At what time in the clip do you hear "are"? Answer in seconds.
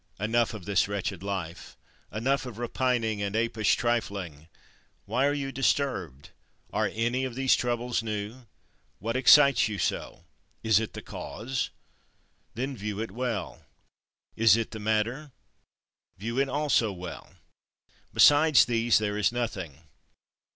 5.27-5.33, 6.73-6.89